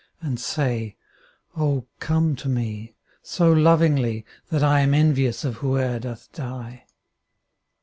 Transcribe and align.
And 0.19 0.39
say" 0.39 0.95
O 1.55 1.85
come 1.99 2.35
to 2.37 2.49
me," 2.49 2.95
so 3.21 3.53
lovingly, 3.53 4.25
That 4.49 4.63
I 4.63 4.79
am 4.79 4.95
envious 4.95 5.43
of 5.45 5.57
whoe'er 5.57 5.99
doth 5.99 6.31
die. 6.33 6.85